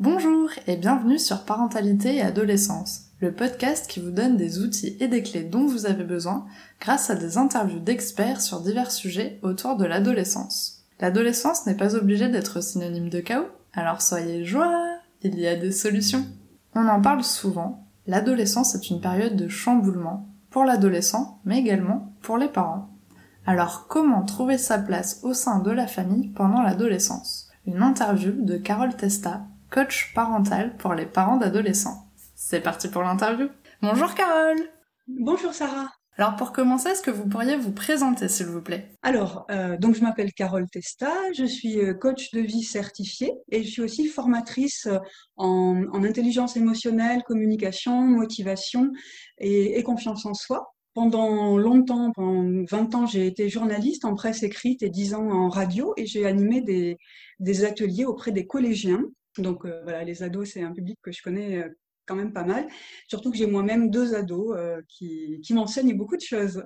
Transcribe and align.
Bonjour 0.00 0.50
et 0.66 0.76
bienvenue 0.76 1.18
sur 1.20 1.44
Parentalité 1.44 2.16
et 2.16 2.22
Adolescence, 2.22 3.02
le 3.20 3.32
podcast 3.32 3.88
qui 3.88 4.00
vous 4.00 4.10
donne 4.10 4.36
des 4.36 4.58
outils 4.58 4.96
et 4.98 5.06
des 5.06 5.22
clés 5.22 5.44
dont 5.44 5.66
vous 5.66 5.86
avez 5.86 6.02
besoin 6.02 6.46
grâce 6.80 7.08
à 7.10 7.14
des 7.14 7.38
interviews 7.38 7.78
d'experts 7.78 8.40
sur 8.40 8.60
divers 8.62 8.90
sujets 8.90 9.38
autour 9.42 9.76
de 9.76 9.84
l'adolescence. 9.84 10.84
L'adolescence 10.98 11.66
n'est 11.66 11.76
pas 11.76 11.94
obligée 11.94 12.28
d'être 12.28 12.60
synonyme 12.60 13.08
de 13.08 13.20
chaos, 13.20 13.46
alors 13.74 14.02
soyez 14.02 14.44
joie, 14.44 14.98
il 15.22 15.38
y 15.38 15.46
a 15.46 15.54
des 15.54 15.72
solutions. 15.72 16.26
On 16.74 16.88
en 16.88 17.00
parle 17.00 17.22
souvent, 17.22 17.86
l'adolescence 18.08 18.74
est 18.74 18.90
une 18.90 19.00
période 19.00 19.36
de 19.36 19.46
chamboulement 19.46 20.28
pour 20.50 20.64
l'adolescent, 20.64 21.40
mais 21.44 21.60
également 21.60 22.12
pour 22.22 22.38
les 22.38 22.48
parents. 22.48 22.93
Alors 23.46 23.88
comment 23.88 24.24
trouver 24.24 24.56
sa 24.56 24.78
place 24.78 25.20
au 25.22 25.34
sein 25.34 25.58
de 25.58 25.70
la 25.70 25.86
famille 25.86 26.28
pendant 26.28 26.62
l'adolescence? 26.62 27.50
Une 27.66 27.82
interview 27.82 28.32
de 28.32 28.56
Carole 28.56 28.96
Testa, 28.96 29.42
coach 29.70 30.12
parental 30.14 30.76
pour 30.78 30.94
les 30.94 31.04
parents 31.04 31.36
d'adolescents. 31.36 32.08
C'est 32.34 32.60
parti 32.60 32.88
pour 32.88 33.02
l'interview. 33.02 33.48
Bonjour 33.82 34.14
Carole 34.14 34.60
Bonjour 35.08 35.52
Sarah 35.52 35.90
alors 36.16 36.36
pour 36.36 36.52
commencer, 36.52 36.90
est-ce 36.90 37.02
que 37.02 37.10
vous 37.10 37.28
pourriez 37.28 37.56
vous 37.56 37.72
présenter 37.72 38.28
s'il 38.28 38.46
vous 38.46 38.62
plaît? 38.62 38.92
Alors, 39.02 39.46
euh, 39.50 39.76
donc 39.76 39.96
je 39.96 40.02
m'appelle 40.02 40.32
Carole 40.32 40.68
Testa, 40.70 41.12
je 41.36 41.44
suis 41.44 41.80
euh, 41.80 41.92
coach 41.92 42.30
de 42.30 42.38
vie 42.38 42.62
certifiée 42.62 43.32
et 43.50 43.64
je 43.64 43.68
suis 43.68 43.82
aussi 43.82 44.06
formatrice 44.06 44.86
euh, 44.86 44.98
en, 45.36 46.04
intelligence 46.04 46.56
émotionnelle, 46.56 47.24
communication, 47.24 48.00
motivation 48.02 48.92
et, 49.38 49.82
confiance 49.82 50.24
en 50.24 50.34
soi. 50.34 50.73
Pendant 50.94 51.58
longtemps, 51.58 52.12
pendant 52.12 52.64
20 52.70 52.94
ans, 52.94 53.06
j'ai 53.06 53.26
été 53.26 53.48
journaliste 53.48 54.04
en 54.04 54.14
presse 54.14 54.42
écrite 54.42 54.82
et 54.82 54.90
10 54.90 55.14
ans 55.14 55.30
en 55.30 55.48
radio 55.48 55.92
et 55.96 56.06
j'ai 56.06 56.24
animé 56.24 56.60
des, 56.60 56.98
des, 57.40 57.64
ateliers 57.64 58.04
auprès 58.04 58.30
des 58.30 58.46
collégiens. 58.46 59.02
Donc 59.36 59.66
voilà, 59.82 60.04
les 60.04 60.22
ados, 60.22 60.52
c'est 60.52 60.62
un 60.62 60.72
public 60.72 60.98
que 61.02 61.10
je 61.10 61.20
connais 61.20 61.64
quand 62.06 62.16
même 62.16 62.32
pas 62.32 62.44
mal. 62.44 62.66
Surtout 63.08 63.30
que 63.30 63.36
j'ai 63.36 63.46
moi-même 63.46 63.90
deux 63.90 64.14
ados 64.14 64.56
euh, 64.56 64.80
qui, 64.88 65.40
qui 65.42 65.54
m'enseignent 65.54 65.96
beaucoup 65.96 66.16
de 66.16 66.22
choses. 66.22 66.64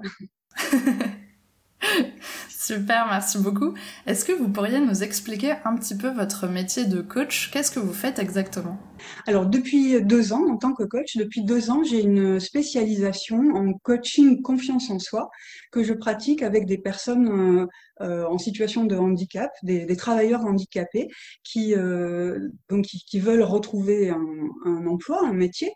Super, 2.69 3.07
merci 3.09 3.39
beaucoup. 3.39 3.73
Est-ce 4.07 4.27
que 4.27 4.33
vous 4.33 4.51
pourriez 4.51 4.79
nous 4.79 5.03
expliquer 5.03 5.55
un 5.65 5.75
petit 5.75 5.97
peu 5.97 6.11
votre 6.11 6.47
métier 6.49 6.85
de 6.85 7.01
coach? 7.01 7.51
Qu'est-ce 7.51 7.71
que 7.71 7.81
vous 7.81 7.95
faites 7.95 8.19
exactement? 8.19 8.79
Alors, 9.27 9.47
depuis 9.47 10.03
deux 10.03 10.33
ans, 10.33 10.45
en 10.49 10.57
tant 10.57 10.73
que 10.73 10.85
coach, 10.85 11.17
depuis 11.17 11.43
deux 11.43 11.71
ans, 11.71 11.83
j'ai 11.83 12.03
une 12.03 12.41
spécialisation 12.41 13.39
en 13.55 13.73
coaching 13.73 14.43
confiance 14.43 14.91
en 14.91 14.99
soi 14.99 15.31
que 15.71 15.83
je 15.83 15.93
pratique 15.93 16.43
avec 16.43 16.67
des 16.67 16.79
personnes 16.79 17.29
euh, 17.29 17.67
euh, 18.01 18.25
en 18.27 18.39
situation 18.39 18.85
de 18.85 18.97
handicap, 18.97 19.51
des, 19.63 19.97
travailleurs 19.97 20.45
handicapés 20.45 21.09
qui, 21.43 21.75
euh, 21.75 22.49
donc, 22.69 22.85
qui, 22.85 23.19
veulent 23.21 23.43
retrouver 23.43 24.11
un, 24.11 24.87
emploi, 24.87 25.27
un 25.27 25.33
métier, 25.33 25.73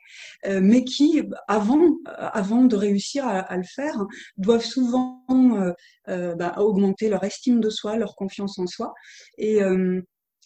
mais 0.47 0.85
qui, 0.85 1.23
avant, 1.49 1.81
avant 2.07 2.65
de 2.65 2.77
réussir 2.77 3.27
à, 3.27 3.57
le 3.57 3.65
faire, 3.65 4.07
doivent 4.37 4.65
souvent 4.65 5.25
bah, 6.07 6.55
augmenter 6.59 6.82
leur 7.09 7.25
estime 7.25 7.61
de 7.61 7.71
soi, 7.71 7.97
leur 7.97 8.15
confiance 8.17 8.59
en 8.59 8.67
soi. 8.67 8.93
Et, 9.39 9.61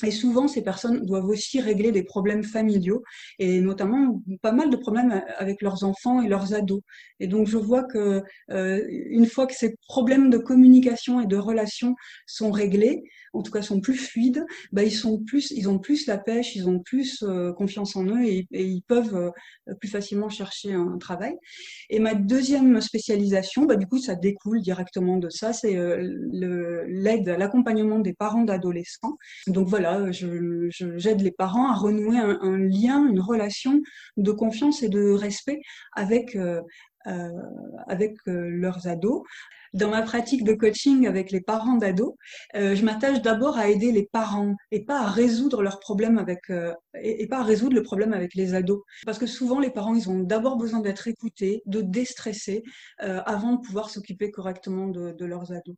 et 0.04 0.10
souvent, 0.10 0.46
ces 0.46 0.62
personnes 0.62 1.06
doivent 1.06 1.28
aussi 1.28 1.58
régler 1.58 1.90
des 1.90 2.02
problèmes 2.02 2.44
familiaux 2.44 3.02
et 3.38 3.60
notamment 3.60 4.22
pas 4.42 4.52
mal 4.52 4.68
de 4.68 4.76
problèmes 4.76 5.22
avec 5.38 5.62
leurs 5.62 5.84
enfants 5.84 6.20
et 6.20 6.28
leurs 6.28 6.52
ados. 6.52 6.82
Et 7.18 7.26
donc, 7.26 7.46
je 7.46 7.56
vois 7.56 7.82
que 7.82 8.22
euh, 8.50 8.84
une 8.88 9.24
fois 9.24 9.46
que 9.46 9.54
ces 9.54 9.74
problèmes 9.88 10.28
de 10.28 10.36
communication 10.36 11.20
et 11.22 11.26
de 11.26 11.36
relation 11.36 11.94
sont 12.26 12.50
réglés, 12.50 13.04
en 13.32 13.42
tout 13.42 13.50
cas 13.50 13.62
sont 13.62 13.80
plus 13.80 13.96
fluides, 13.96 14.44
bah, 14.70 14.82
ils 14.82 14.92
sont 14.92 15.22
plus, 15.24 15.50
ils 15.50 15.68
ont 15.68 15.78
plus 15.78 16.06
la 16.06 16.18
pêche, 16.18 16.54
ils 16.56 16.68
ont 16.68 16.80
plus 16.80 17.22
euh, 17.22 17.54
confiance 17.54 17.96
en 17.96 18.04
eux 18.04 18.22
et, 18.22 18.46
ils 18.52 18.82
peuvent 18.82 19.16
euh, 19.16 19.74
plus 19.80 19.88
facilement 19.88 20.28
chercher 20.28 20.74
un, 20.74 20.98
travail. 20.98 21.36
Et 21.88 22.00
ma 22.00 22.14
deuxième 22.14 22.82
spécialisation, 22.82 23.64
bah, 23.64 23.76
du 23.76 23.86
coup, 23.86 23.98
ça 23.98 24.14
découle 24.14 24.60
directement 24.60 25.16
de 25.16 25.30
ça, 25.30 25.54
c'est 25.54 25.74
l'aide, 26.32 27.28
l'accompagnement 27.28 27.98
des 27.98 28.12
parents 28.12 28.44
d'adolescents. 28.44 29.16
Donc 29.46 29.68
voilà 29.68 29.85
j'aide 30.10 31.20
les 31.20 31.30
parents 31.30 31.70
à 31.70 31.74
renouer 31.74 32.18
un, 32.18 32.58
lien, 32.58 33.06
une 33.08 33.20
relation 33.20 33.80
de 34.16 34.32
confiance 34.32 34.82
et 34.82 34.88
de 34.88 35.10
respect 35.10 35.60
avec, 35.94 36.36
euh, 36.36 36.60
euh, 37.06 37.30
avec 37.86 38.16
euh, 38.28 38.48
leurs 38.50 38.86
ados. 38.86 39.22
Dans 39.74 39.90
ma 39.90 40.02
pratique 40.02 40.42
de 40.44 40.54
coaching 40.54 41.06
avec 41.06 41.30
les 41.30 41.42
parents 41.42 41.74
d'ados, 41.74 42.14
je 42.54 42.82
m'attache 42.82 43.20
d'abord 43.20 43.58
à 43.58 43.68
aider 43.68 43.92
les 43.92 44.08
parents 44.10 44.54
et 44.70 44.84
pas 44.86 45.00
à 45.00 45.10
résoudre 45.10 45.62
avec 46.18 46.38
et, 46.94 47.26
pas 47.26 47.40
à 47.40 47.42
résoudre 47.42 47.74
le 47.74 47.82
problème 47.82 48.14
avec 48.14 48.34
les 48.34 48.54
ados. 48.54 48.82
Parce 49.04 49.18
que 49.18 49.26
souvent 49.26 49.60
les 49.60 49.68
parents 49.68 49.94
ils 49.94 50.08
ont 50.08 50.20
d'abord 50.20 50.56
besoin 50.56 50.80
d'être 50.80 51.08
écoutés, 51.08 51.62
de 51.66 51.82
déstresser 51.82 52.62
avant 52.98 53.54
de 53.54 53.60
pouvoir 53.60 53.90
s'occuper 53.90 54.30
correctement 54.30 54.86
de 54.86 55.24
leurs 55.26 55.52
ados. 55.52 55.76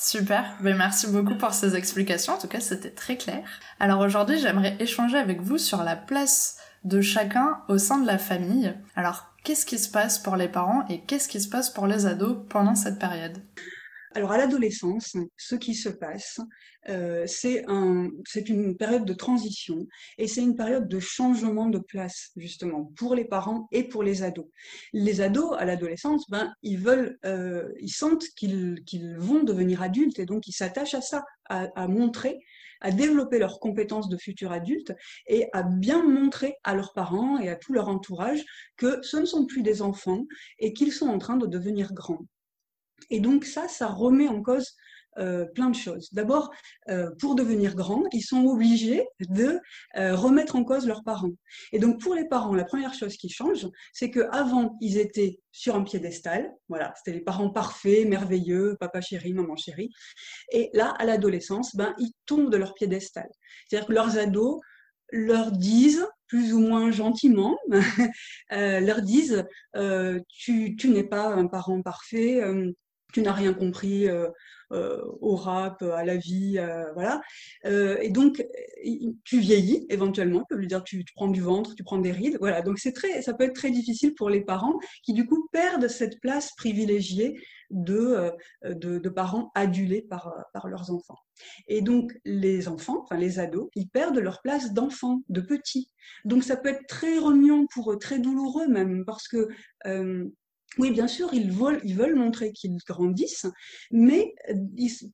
Super, 0.00 0.56
ben, 0.60 0.76
merci 0.76 1.08
beaucoup 1.08 1.34
pour 1.34 1.52
ces 1.52 1.74
explications, 1.74 2.34
en 2.34 2.38
tout 2.38 2.46
cas 2.46 2.60
c'était 2.60 2.92
très 2.92 3.16
clair. 3.16 3.42
Alors 3.80 3.98
aujourd'hui 3.98 4.38
j'aimerais 4.38 4.76
échanger 4.78 5.18
avec 5.18 5.40
vous 5.40 5.58
sur 5.58 5.82
la 5.82 5.96
place 5.96 6.56
de 6.84 7.00
chacun 7.00 7.62
au 7.66 7.78
sein 7.78 7.98
de 7.98 8.06
la 8.06 8.16
famille. 8.16 8.72
Alors 8.94 9.34
qu'est-ce 9.42 9.66
qui 9.66 9.76
se 9.76 9.90
passe 9.90 10.20
pour 10.20 10.36
les 10.36 10.46
parents 10.46 10.86
et 10.88 11.00
qu'est-ce 11.00 11.28
qui 11.28 11.40
se 11.40 11.48
passe 11.48 11.68
pour 11.68 11.88
les 11.88 12.06
ados 12.06 12.36
pendant 12.48 12.76
cette 12.76 13.00
période? 13.00 13.42
Alors 14.14 14.32
à 14.32 14.38
l'adolescence, 14.38 15.16
ce 15.36 15.54
qui 15.54 15.74
se 15.74 15.88
passe, 15.88 16.40
euh, 16.88 17.24
c'est 17.26 17.64
un, 17.68 18.08
une 18.46 18.76
période 18.76 19.04
de 19.04 19.12
transition 19.12 19.86
et 20.16 20.26
c'est 20.26 20.42
une 20.42 20.56
période 20.56 20.88
de 20.88 20.98
changement 20.98 21.66
de 21.68 21.78
place 21.78 22.30
justement 22.36 22.92
pour 22.96 23.14
les 23.14 23.24
parents 23.24 23.68
et 23.72 23.84
pour 23.84 24.02
les 24.02 24.22
ados. 24.22 24.46
Les 24.92 25.20
ados 25.20 25.54
à 25.58 25.64
l'adolescence, 25.64 26.24
ben 26.30 26.52
ils 26.62 26.82
euh, 27.24 27.68
ils 27.80 27.90
sentent 27.90 28.24
qu'ils 28.36 28.82
qu'ils 28.86 29.16
vont 29.18 29.42
devenir 29.42 29.82
adultes 29.82 30.18
et 30.18 30.26
donc 30.26 30.46
ils 30.46 30.52
s'attachent 30.52 30.94
à 30.94 31.02
ça, 31.02 31.24
à, 31.48 31.68
à 31.74 31.88
montrer 31.88 32.38
à 32.80 32.92
développer 32.92 33.38
leurs 33.38 33.58
compétences 33.58 34.08
de 34.08 34.16
futurs 34.16 34.52
adultes 34.52 34.92
et 35.26 35.46
à 35.52 35.62
bien 35.64 36.04
montrer 36.04 36.54
à 36.64 36.74
leurs 36.74 36.92
parents 36.92 37.38
et 37.38 37.48
à 37.48 37.56
tout 37.56 37.72
leur 37.72 37.88
entourage 37.88 38.44
que 38.76 39.02
ce 39.02 39.16
ne 39.16 39.24
sont 39.24 39.46
plus 39.46 39.62
des 39.62 39.82
enfants 39.82 40.24
et 40.58 40.72
qu'ils 40.72 40.92
sont 40.92 41.08
en 41.08 41.18
train 41.18 41.36
de 41.36 41.46
devenir 41.46 41.92
grands. 41.92 42.24
Et 43.10 43.20
donc 43.20 43.44
ça, 43.44 43.68
ça 43.68 43.86
remet 43.88 44.28
en 44.28 44.42
cause 44.42 44.74
euh, 45.18 45.46
plein 45.46 45.70
de 45.70 45.74
choses. 45.74 46.08
D'abord, 46.12 46.50
euh, 46.88 47.10
pour 47.18 47.34
devenir 47.34 47.74
grands, 47.74 48.04
ils 48.12 48.22
sont 48.22 48.44
obligés 48.44 49.04
de 49.20 49.58
euh, 49.96 50.14
remettre 50.14 50.54
en 50.54 50.62
cause 50.62 50.86
leurs 50.86 51.02
parents. 51.02 51.32
Et 51.72 51.80
donc 51.80 52.00
pour 52.00 52.14
les 52.14 52.28
parents, 52.28 52.54
la 52.54 52.64
première 52.64 52.94
chose 52.94 53.16
qui 53.16 53.28
change, 53.28 53.66
c'est 53.92 54.12
qu'avant, 54.12 54.76
ils 54.80 54.96
étaient 54.96 55.40
sur 55.50 55.74
un 55.74 55.82
piédestal. 55.82 56.52
Voilà, 56.68 56.94
c'était 56.96 57.18
les 57.18 57.24
parents 57.24 57.50
parfaits, 57.50 58.06
merveilleux, 58.06 58.76
papa 58.78 59.00
chéri, 59.00 59.32
maman 59.32 59.56
chérie. 59.56 59.90
Et 60.52 60.70
là, 60.72 60.94
à 60.98 61.04
l'adolescence, 61.04 61.74
ben, 61.74 61.94
ils 61.98 62.12
tombent 62.26 62.50
de 62.50 62.56
leur 62.56 62.74
piédestal. 62.74 63.28
C'est-à-dire 63.66 63.88
que 63.88 63.94
leurs 63.94 64.18
ados 64.18 64.60
leur 65.10 65.50
disent 65.50 66.06
plus 66.28 66.52
ou 66.52 66.60
moins 66.60 66.92
gentiment, 66.92 67.56
leur 68.50 69.02
disent 69.02 69.44
tu, 70.28 70.76
tu 70.76 70.90
n'es 70.90 71.04
pas 71.04 71.28
un 71.28 71.46
parent 71.46 71.82
parfait, 71.82 72.40
tu 73.12 73.22
n'as 73.22 73.32
rien 73.32 73.54
compris 73.54 74.06
euh, 74.06 74.28
euh, 74.72 75.02
au 75.20 75.34
rap, 75.34 75.82
à 75.82 76.04
la 76.04 76.16
vie, 76.16 76.58
euh, 76.58 76.92
voilà. 76.92 77.22
et 77.64 78.10
donc, 78.10 78.44
tu 79.24 79.40
vieillis 79.40 79.86
éventuellement, 79.88 80.44
peut 80.48 80.56
lui 80.56 80.66
dire 80.66 80.84
tu, 80.84 81.04
prends 81.14 81.28
du 81.28 81.40
ventre, 81.40 81.74
tu 81.74 81.82
prends 81.82 81.98
des 81.98 82.12
rides, 82.12 82.36
voilà. 82.40 82.60
Donc 82.60 82.78
c'est 82.78 82.92
très, 82.92 83.22
ça 83.22 83.32
peut 83.32 83.44
être 83.44 83.54
très 83.54 83.70
difficile 83.70 84.14
pour 84.14 84.28
les 84.28 84.42
parents 84.42 84.78
qui 85.02 85.14
du 85.14 85.26
coup 85.26 85.48
perdent 85.52 85.88
cette 85.88 86.20
place 86.20 86.54
privilégiée 86.56 87.40
de, 87.70 88.32
de, 88.64 88.98
de, 88.98 89.08
parents 89.08 89.50
adulés 89.54 90.02
par, 90.02 90.34
par 90.52 90.68
leurs 90.68 90.90
enfants. 90.90 91.18
Et 91.66 91.80
donc 91.82 92.12
les 92.24 92.68
enfants, 92.68 93.02
enfin 93.02 93.16
les 93.16 93.38
ados, 93.38 93.68
ils 93.74 93.88
perdent 93.88 94.18
leur 94.18 94.42
place 94.42 94.72
d'enfants, 94.72 95.22
de 95.28 95.40
petits. 95.40 95.90
Donc 96.24 96.44
ça 96.44 96.56
peut 96.56 96.70
être 96.70 96.86
très 96.86 97.18
remuant 97.18 97.66
pour 97.72 97.92
eux, 97.92 97.98
très 97.98 98.18
douloureux 98.18 98.68
même, 98.68 99.04
parce 99.04 99.28
que 99.28 99.48
oui, 100.76 100.90
bien 100.90 101.08
sûr, 101.08 101.32
ils 101.32 101.50
veulent, 101.50 101.80
ils 101.82 101.96
veulent 101.96 102.14
montrer 102.14 102.52
qu'ils 102.52 102.76
grandissent, 102.86 103.46
mais 103.90 104.34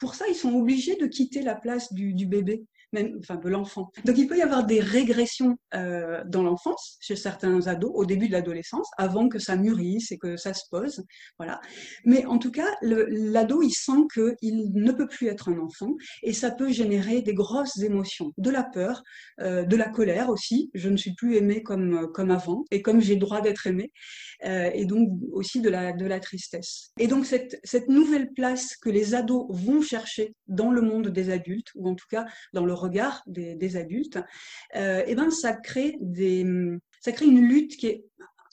pour 0.00 0.14
ça, 0.14 0.26
ils 0.28 0.34
sont 0.34 0.52
obligés 0.54 0.96
de 0.96 1.06
quitter 1.06 1.42
la 1.42 1.54
place 1.54 1.92
du, 1.92 2.26
bébé. 2.26 2.64
Même, 2.94 3.20
de 3.20 3.48
l'enfant. 3.48 3.90
Donc 4.04 4.16
il 4.16 4.26
peut 4.26 4.38
y 4.38 4.42
avoir 4.42 4.64
des 4.64 4.80
régressions 4.80 5.56
euh, 5.74 6.22
dans 6.26 6.42
l'enfance 6.42 6.96
chez 7.00 7.16
certains 7.16 7.66
ados 7.66 7.90
au 7.94 8.06
début 8.06 8.28
de 8.28 8.32
l'adolescence, 8.32 8.88
avant 8.96 9.28
que 9.28 9.38
ça 9.38 9.56
mûrisse 9.56 10.12
et 10.12 10.18
que 10.18 10.36
ça 10.36 10.54
se 10.54 10.62
pose, 10.70 11.04
voilà. 11.38 11.60
Mais 12.04 12.24
en 12.26 12.38
tout 12.38 12.50
cas, 12.50 12.68
l'ado 12.82 13.62
il 13.62 13.72
sent 13.72 14.06
qu'il 14.12 14.72
ne 14.72 14.92
peut 14.92 15.08
plus 15.08 15.26
être 15.26 15.50
un 15.50 15.58
enfant 15.58 15.92
et 16.22 16.32
ça 16.32 16.50
peut 16.50 16.70
générer 16.70 17.22
des 17.22 17.34
grosses 17.34 17.78
émotions, 17.78 18.32
de 18.38 18.50
la 18.50 18.62
peur, 18.62 19.02
euh, 19.40 19.64
de 19.64 19.76
la 19.76 19.88
colère 19.88 20.28
aussi. 20.30 20.70
Je 20.74 20.88
ne 20.88 20.96
suis 20.96 21.14
plus 21.14 21.36
aimé 21.36 21.62
comme 21.62 22.10
comme 22.12 22.30
avant 22.30 22.64
et 22.70 22.80
comme 22.82 23.00
j'ai 23.00 23.16
droit 23.16 23.40
d'être 23.40 23.66
aimé, 23.66 23.92
euh, 24.44 24.70
et 24.72 24.84
donc 24.84 25.08
aussi 25.32 25.60
de 25.60 25.68
la 25.68 25.92
de 25.92 26.06
la 26.06 26.20
tristesse. 26.20 26.90
Et 26.98 27.08
donc 27.08 27.26
cette 27.26 27.58
cette 27.64 27.88
nouvelle 27.88 28.32
place 28.32 28.76
que 28.76 28.90
les 28.90 29.14
ados 29.14 29.46
vont 29.50 29.82
chercher 29.82 30.34
dans 30.46 30.70
le 30.70 30.80
monde 30.80 31.08
des 31.08 31.30
adultes 31.30 31.70
ou 31.74 31.88
en 31.88 31.94
tout 31.94 32.06
cas 32.08 32.26
dans 32.52 32.64
le 32.64 32.74
regard 32.84 33.22
des, 33.26 33.76
adultes, 33.76 34.18
euh, 34.76 35.02
et 35.06 35.14
ben 35.14 35.30
ça 35.30 35.52
crée 35.52 35.96
des, 36.00 36.46
ça 37.00 37.12
crée 37.12 37.26
une 37.26 37.40
lutte 37.40 37.76
qui 37.76 37.86
est 37.86 38.04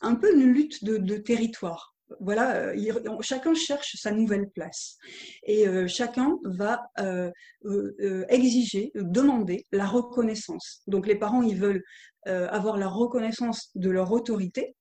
un 0.02 0.16
peu 0.16 0.34
une 0.34 0.52
lutte 0.52 0.84
de, 0.84 1.18
territoire. 1.18 1.96
Voilà, 2.20 2.74
euh, 2.74 3.22
chacun 3.22 3.54
cherche 3.54 3.96
sa 3.96 4.12
nouvelle 4.12 4.50
place 4.50 4.98
et 5.44 5.66
euh, 5.66 5.88
chacun 5.88 6.38
va 6.44 6.82
exiger, 8.30 8.92
demander 8.96 9.66
la 9.72 9.86
reconnaissance. 9.86 10.82
Donc 10.88 11.08
les 11.08 11.16
parents, 11.16 11.44
ils 11.44 11.58
veulent 11.58 11.84
avoir 12.26 12.78
la 12.78 12.88
reconnaissance 12.88 13.72
de 13.76 13.90
leur 13.90 14.12
autorité, 14.12 14.76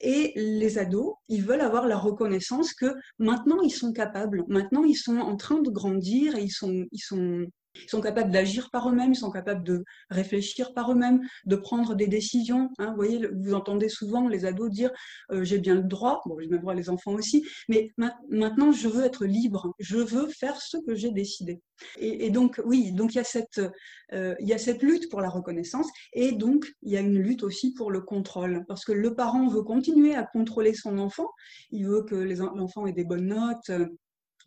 et 0.00 0.32
les 0.36 0.78
ados, 0.78 1.14
ils 1.28 1.42
veulent 1.42 1.60
avoir 1.60 1.86
la 1.86 1.96
reconnaissance 1.96 2.74
que 2.74 2.94
maintenant 3.18 3.60
ils 3.62 3.70
sont 3.70 3.92
capables, 3.92 4.44
maintenant 4.48 4.84
ils 4.84 4.96
sont 4.96 5.18
en 5.18 5.36
train 5.36 5.60
de 5.60 5.70
grandir 5.70 6.36
et 6.36 6.42
ils 6.42 6.50
sont, 6.50 6.86
ils 6.92 7.00
sont 7.00 7.46
ils 7.84 7.90
sont 7.90 8.00
capables 8.00 8.30
d'agir 8.30 8.70
par 8.70 8.88
eux-mêmes, 8.88 9.12
ils 9.12 9.16
sont 9.16 9.30
capables 9.30 9.62
de 9.62 9.84
réfléchir 10.10 10.72
par 10.74 10.92
eux-mêmes, 10.92 11.20
de 11.44 11.56
prendre 11.56 11.94
des 11.94 12.06
décisions. 12.06 12.70
Hein. 12.78 12.90
Vous 12.90 12.96
voyez, 12.96 13.26
vous 13.26 13.54
entendez 13.54 13.88
souvent 13.88 14.28
les 14.28 14.44
ados 14.44 14.70
dire 14.70 14.90
euh, 15.30 15.44
j'ai 15.44 15.58
bien 15.58 15.74
le 15.74 15.82
droit, 15.82 16.22
bon, 16.26 16.38
j'ai 16.38 16.46
même 16.46 16.56
le 16.56 16.62
droit 16.62 16.74
les 16.74 16.90
enfants 16.90 17.12
aussi, 17.12 17.46
mais 17.68 17.90
maintenant 18.28 18.72
je 18.72 18.88
veux 18.88 19.04
être 19.04 19.24
libre, 19.24 19.74
je 19.78 19.98
veux 19.98 20.28
faire 20.28 20.60
ce 20.60 20.76
que 20.76 20.94
j'ai 20.94 21.10
décidé. 21.10 21.60
Et, 21.98 22.30
donc 22.30 22.60
oui, 22.64 22.92
donc 22.92 23.12
euh, 23.16 24.34
il 24.40 24.48
y 24.48 24.52
a 24.52 24.58
cette 24.58 24.82
lutte 24.82 25.10
pour 25.10 25.20
la 25.20 25.28
reconnaissance 25.28 25.88
et 26.14 26.32
donc 26.32 26.72
il 26.82 26.92
y 26.92 26.96
a 26.96 27.00
une 27.00 27.18
lutte 27.18 27.42
aussi 27.42 27.74
pour 27.74 27.90
le 27.90 28.00
contrôle 28.00 28.64
parce 28.66 28.84
que 28.84 28.92
le 28.92 29.14
parent 29.14 29.46
veut 29.48 29.62
continuer 29.62 30.14
à 30.14 30.22
contrôler 30.22 30.72
son 30.72 30.98
enfant, 30.98 31.28
il 31.70 31.86
veut 31.86 32.02
que 32.02 32.14
l'enfant 32.14 32.86
ait 32.86 32.92
des 32.92 33.04
bonnes 33.04 33.28
notes 33.28 33.70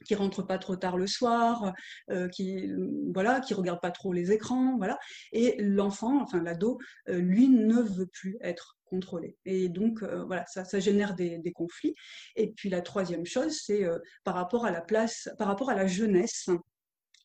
qui 0.06 0.16
rentre 0.16 0.44
pas 0.44 0.58
trop 0.58 0.76
tard 0.76 0.98
le 0.98 1.08
soir, 1.08 1.74
euh, 2.10 2.28
qui 2.30 2.70
voilà, 3.14 3.40
qui 3.40 3.54
regarde 3.54 3.82
pas 3.82 3.92
trop 3.92 4.14
les 4.14 4.32
écrans, 4.32 4.78
voilà. 4.78 4.98
Et 5.32 5.56
l'enfant, 5.60 6.22
enfin 6.22 6.42
l'ado, 6.42 6.80
euh, 7.10 7.20
lui 7.20 7.50
ne 7.50 7.82
veut 7.82 8.08
plus 8.08 8.38
être 8.42 8.78
contrôlé. 8.86 9.38
Et 9.46 9.70
donc 9.70 10.02
euh, 10.04 10.24
voilà, 10.26 10.46
ça, 10.48 10.66
ça 10.66 10.80
génère 10.80 11.16
des, 11.16 11.38
des, 11.40 11.52
conflits. 11.52 11.96
Et 12.36 12.52
puis 12.52 12.70
la 12.70 12.82
troisième 12.82 13.26
chose, 13.26 13.60
c'est 13.64 13.86
par 14.24 14.36
rapport 14.36 14.66
à 14.66 14.72
la 14.72 14.82
place, 14.82 15.30
par 15.38 15.48
rapport 15.48 15.70
à 15.70 15.76
la 15.76 15.88
jeunesse 15.88 16.50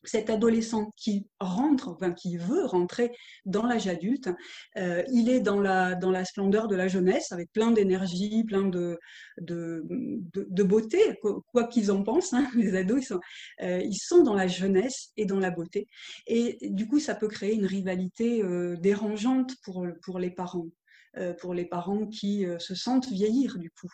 cet 0.05 0.29
adolescent 0.29 0.91
qui 0.95 1.27
rentre, 1.39 1.89
enfin 1.89 2.11
qui 2.11 2.37
veut 2.37 2.65
rentrer 2.65 3.11
dans 3.45 3.65
l'âge 3.65 3.87
adulte, 3.87 4.29
euh, 4.77 5.03
il 5.11 5.29
est 5.29 5.39
dans 5.39 5.59
la, 5.59 5.95
dans 5.95 6.11
la 6.11 6.25
splendeur 6.25 6.67
de 6.67 6.75
la 6.75 6.87
jeunesse, 6.87 7.31
avec 7.31 7.51
plein 7.51 7.71
d'énergie, 7.71 8.43
plein 8.43 8.63
de, 8.63 8.99
de, 9.39 10.63
beauté, 10.63 10.99
quoi 11.51 11.65
qu'ils 11.65 11.91
en 11.91 12.03
pensent, 12.03 12.33
hein, 12.33 12.47
les 12.55 12.75
ados, 12.75 13.01
ils 13.01 13.05
sont, 13.05 13.19
euh, 13.61 13.81
ils 13.83 13.97
sont 13.97 14.23
dans 14.23 14.35
la 14.35 14.47
jeunesse 14.47 15.11
et 15.17 15.25
dans 15.25 15.39
la 15.39 15.51
beauté. 15.51 15.87
Et 16.27 16.57
du 16.61 16.87
coup, 16.87 16.99
ça 16.99 17.15
peut 17.15 17.27
créer 17.27 17.53
une 17.53 17.65
rivalité 17.65 18.41
euh, 18.43 18.75
dérangeante 18.77 19.55
pour, 19.63 19.85
pour 20.03 20.19
les 20.19 20.31
parents, 20.31 20.67
pour 21.39 21.53
les 21.53 21.65
parents 21.65 22.07
qui 22.07 22.45
se 22.59 22.75
sentent 22.75 23.07
vieillir 23.07 23.57
du 23.57 23.71
coup. 23.71 23.89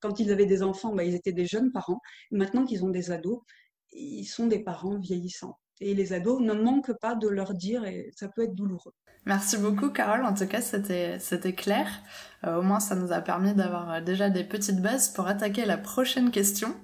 Quand 0.00 0.20
ils 0.20 0.30
avaient 0.30 0.46
des 0.46 0.62
enfants, 0.62 0.94
bah, 0.94 1.04
ils 1.04 1.14
étaient 1.14 1.32
des 1.32 1.46
jeunes 1.46 1.72
parents. 1.72 2.00
Maintenant 2.30 2.64
qu'ils 2.64 2.84
ont 2.84 2.90
des 2.90 3.10
ados, 3.10 3.40
ils 3.96 4.24
sont 4.24 4.46
des 4.46 4.58
parents 4.58 4.98
vieillissants. 4.98 5.58
Et 5.80 5.94
les 5.94 6.12
ados 6.12 6.40
ne 6.40 6.54
manquent 6.54 6.98
pas 7.00 7.14
de 7.14 7.28
leur 7.28 7.54
dire 7.54 7.84
et 7.84 8.10
ça 8.16 8.28
peut 8.28 8.42
être 8.42 8.54
douloureux. 8.54 8.92
Merci 9.26 9.58
beaucoup 9.58 9.90
Carole, 9.90 10.24
en 10.24 10.34
tout 10.34 10.46
cas 10.46 10.60
c'était, 10.60 11.18
clair. 11.54 11.88
Euh, 12.44 12.58
au 12.58 12.62
moins 12.62 12.80
ça 12.80 12.94
nous 12.94 13.12
a 13.12 13.20
permis 13.20 13.54
d'avoir 13.54 13.90
euh, 13.92 14.00
déjà 14.00 14.30
des 14.30 14.44
petites 14.44 14.80
bases 14.80 15.08
pour 15.08 15.26
attaquer 15.26 15.64
la 15.64 15.76
prochaine 15.76 16.30
question. 16.30 16.74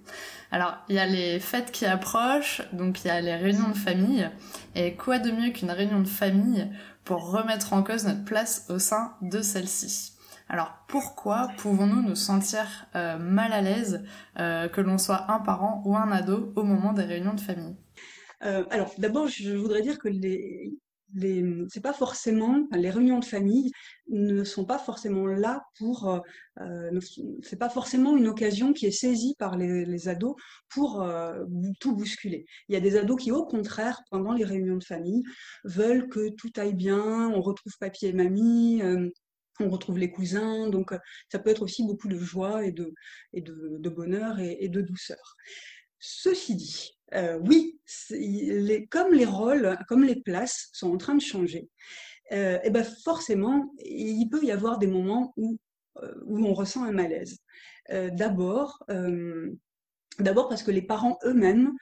Alors 0.51 0.77
il 0.89 0.97
y 0.97 0.99
a 0.99 1.07
les 1.07 1.39
fêtes 1.39 1.71
qui 1.71 1.87
approchent, 1.87 2.63
donc 2.73 3.05
il 3.05 3.09
y 3.09 3.11
a 3.11 3.21
les 3.21 3.37
réunions 3.37 3.69
de 3.69 3.77
famille. 3.77 4.29
Et 4.75 4.97
quoi 4.97 5.19
de 5.19 5.31
mieux 5.31 5.53
qu'une 5.53 5.71
réunion 5.71 6.01
de 6.01 6.09
famille 6.09 6.69
pour 7.05 7.31
remettre 7.31 7.73
en 7.73 7.83
cause 7.83 8.05
notre 8.05 8.25
place 8.25 8.67
au 8.69 8.79
sein 8.79 9.15
de 9.23 9.41
celle-ci? 9.41 10.12
Alors 10.53 10.85
pourquoi 10.87 11.49
pouvons-nous 11.57 12.03
nous 12.03 12.15
sentir 12.15 12.87
euh, 12.95 13.17
mal 13.17 13.55
à 13.55 13.63
l'aise 13.63 14.05
euh, 14.39 14.69
que 14.69 14.83
l'on 14.83 14.99
soit 14.99 15.33
un 15.33 15.41
parent 15.41 15.83
ou 15.87 15.97
un 15.97 16.13
ado 16.13 16.53
au 16.57 16.63
moment 16.63 16.93
des 16.93 17.05
réunions 17.05 17.33
de 17.33 17.41
famille? 17.41 17.75
Euh, 18.45 18.63
Alors 18.71 18.93
d'abord, 18.99 19.29
je 19.29 19.55
voudrais 19.55 19.81
dire 19.81 19.99
que 19.99 20.09
les, 20.09 20.71
c'est 21.71 21.81
pas 21.81 21.95
forcément 21.95 22.67
les 22.73 22.91
réunions 22.91 23.19
de 23.19 23.25
famille 23.25 23.71
ne 24.09 24.45
sont 24.45 24.67
pas 24.67 24.79
forcément 24.79 25.27
là 25.27 25.63
pour 25.79 26.21
euh, 26.61 27.01
c'est 27.43 27.59
pas 27.59 27.71
forcément 27.71 28.15
une 28.15 28.27
occasion 28.27 28.75
qui 28.75 28.85
est 28.85 28.91
saisie 28.91 29.35
par 29.39 29.57
les, 29.57 29.87
les 29.87 30.09
ados 30.09 30.35
pour 30.69 31.07
tout 31.81 31.97
bousculer. 31.97 32.45
Il 32.69 32.75
y 32.75 32.77
a 32.77 32.81
des 32.81 32.99
ados 32.99 33.23
qui 33.23 33.33
au 33.33 33.47
contraire 33.47 34.03
pendant 34.11 34.33
les 34.33 34.45
réunions 34.45 34.77
de 34.77 34.85
famille 34.85 35.23
veulent 35.65 36.09
que 36.11 36.29
tout 36.31 36.53
aille 36.57 36.75
bien, 36.75 37.31
on 37.31 37.41
retrouve 37.41 37.73
papier 37.79 38.11
et 38.11 38.15
mamie, 38.15 38.83
on 39.61 39.69
retrouve 39.69 39.99
les 39.99 40.11
cousins, 40.11 40.69
donc 40.69 40.93
euh, 40.93 40.99
ça 41.31 41.39
peut 41.39 41.51
être 41.51 41.63
aussi 41.63 41.87
beaucoup 41.87 42.09
de 42.09 42.19
joie 42.19 42.65
et 42.65 42.73
de, 42.73 42.93
et 43.33 43.41
de, 43.41 43.89
bonheur 43.89 44.39
et, 44.41 44.69
de 44.69 44.81
douceur. 44.81 45.37
Ceci 45.99 46.57
dit, 46.57 46.99
euh, 47.15 47.39
oui, 47.45 47.79
comme 48.91 49.13
les 49.13 49.25
rôles, 49.25 49.79
comme 49.89 50.05
les 50.05 50.21
places 50.21 50.71
sont 50.73 50.93
en 50.93 50.97
train 50.97 51.15
de 51.15 51.21
changer, 51.21 51.69
euh, 52.33 52.59
et 52.65 52.71
ben 52.71 52.85
forcément, 53.05 53.73
il 53.85 54.29
peut 54.31 54.43
y 54.43 54.51
avoir 54.51 54.79
des 54.79 54.87
moments 54.87 55.33
où, 55.37 55.59
où 56.25 56.47
on 56.47 56.55
ressent 56.55 56.85
un 56.85 56.93
malaise. 56.93 57.39
d'abord, 57.91 58.83
d'abord 60.19 60.49
parce 60.49 60.63
que 60.63 60.71
les 60.71 60.83
parents 60.83 61.19
eux-mêmes 61.25 61.73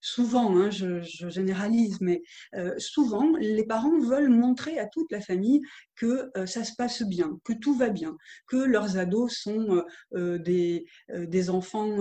souvent, 0.00 0.56
hein, 0.56 0.70
je, 0.70 1.00
généralise, 1.28 1.98
mais 2.00 2.22
euh, 2.54 2.74
souvent, 2.78 3.36
les 3.38 3.64
parents 3.64 3.98
veulent 3.98 4.30
montrer 4.30 4.78
à 4.78 4.86
toute 4.86 5.10
la 5.12 5.20
famille 5.20 5.60
que 5.96 6.30
euh, 6.36 6.46
ça 6.46 6.64
se 6.64 6.72
passe 6.76 7.02
bien, 7.02 7.38
que 7.44 7.52
tout 7.52 7.74
va 7.74 7.90
bien, 7.90 8.16
que 8.46 8.56
leurs 8.56 8.96
ados 8.96 9.32
sont 9.32 9.84
euh, 10.14 10.38
des, 10.38 10.86
des, 11.08 11.50
enfants 11.50 11.96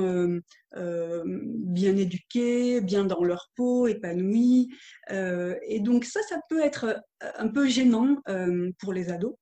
bien 0.75 1.97
éduqués, 1.97 2.81
bien 2.81 3.03
dans 3.05 3.23
leur 3.23 3.49
peau, 3.55 3.87
épanouis. 3.87 4.69
et 5.09 5.79
donc 5.79 6.05
ça, 6.05 6.21
ça 6.27 6.39
peut 6.49 6.61
être 6.61 7.01
un 7.21 7.47
peu 7.47 7.67
gênant 7.67 8.17
pour 8.79 8.93
les 8.93 9.09
ados 9.09 9.35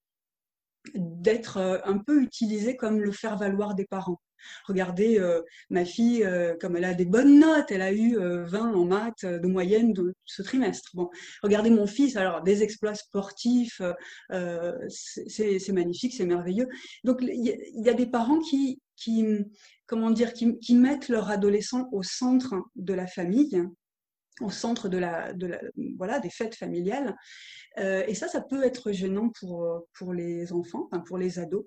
d'être 0.95 1.81
un 1.83 1.97
peu 1.97 2.21
utilisé 2.21 2.75
comme 2.77 3.01
le 3.01 3.11
faire-valoir 3.11 3.75
des 3.75 3.85
parents. 3.85 4.21
Regardez, 4.65 5.19
euh, 5.19 5.41
ma 5.69 5.85
fille, 5.85 6.23
euh, 6.23 6.55
comme 6.59 6.75
elle 6.75 6.85
a 6.85 6.93
des 6.93 7.05
bonnes 7.05 7.39
notes, 7.39 7.71
elle 7.71 7.81
a 7.81 7.93
eu 7.93 8.15
20 8.15 8.19
euh, 8.19 8.75
en 8.75 8.85
maths 8.85 9.25
de 9.25 9.47
moyenne 9.47 9.93
de 9.93 10.13
ce 10.25 10.41
trimestre. 10.41 10.91
Bon, 10.93 11.09
regardez 11.43 11.69
mon 11.69 11.87
fils, 11.87 12.15
alors 12.15 12.41
des 12.43 12.63
exploits 12.63 12.95
sportifs, 12.95 13.81
c'est 14.89 15.73
magnifique, 15.73 16.13
c'est 16.13 16.25
merveilleux. 16.25 16.67
Donc 17.03 17.19
il 17.21 17.57
y, 17.73 17.89
a 17.89 17.93
des 17.93 18.07
parents 18.07 18.39
qui, 18.39 18.79
comment 19.85 20.11
dire, 20.11 20.33
qui, 20.33 20.75
mettent 20.75 21.09
leur 21.09 21.29
adolescent 21.29 21.89
au 21.91 22.03
centre 22.03 22.55
de 22.75 22.93
la 22.93 23.07
famille 23.07 23.63
au 24.41 24.49
centre 24.49 24.89
de 24.89 24.97
la, 24.97 25.33
voilà, 25.97 26.19
des 26.19 26.29
fêtes 26.29 26.55
familiales. 26.55 27.15
Euh, 27.79 28.03
et 28.07 28.15
ça, 28.15 28.27
ça 28.27 28.41
peut 28.41 28.63
être 28.63 28.91
gênant 28.91 29.29
pour, 29.39 29.85
pour 29.93 30.13
les 30.13 30.51
enfants, 30.51 30.89
pour 31.05 31.17
les 31.17 31.39
ados, 31.39 31.65